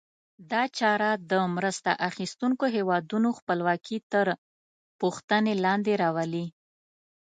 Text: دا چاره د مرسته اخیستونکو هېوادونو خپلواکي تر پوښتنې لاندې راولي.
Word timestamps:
دا 0.51 0.63
چاره 0.77 1.09
د 1.31 1.33
مرسته 1.55 1.91
اخیستونکو 2.09 2.65
هېوادونو 2.75 3.29
خپلواکي 3.39 3.97
تر 4.11 4.25
پوښتنې 4.99 5.53
لاندې 5.65 5.93
راولي. 6.03 6.45